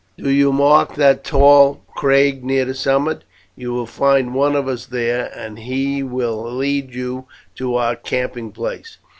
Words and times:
Do 0.17 0.31
you 0.31 0.51
mark 0.51 0.95
that 0.95 1.23
tall 1.23 1.81
craig 1.93 2.43
near 2.43 2.65
the 2.65 2.73
summit; 2.73 3.23
you 3.55 3.71
will 3.71 3.85
find 3.85 4.33
one 4.33 4.55
of 4.55 4.67
us 4.67 4.87
there, 4.87 5.31
and 5.35 5.59
he 5.59 6.01
will 6.01 6.41
lead 6.55 6.91
you 6.95 7.25
to 7.57 7.75
our 7.75 7.95
camping 7.95 8.51
place. 8.51 8.97